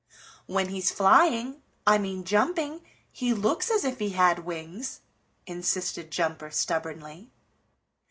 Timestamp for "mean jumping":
1.99-2.81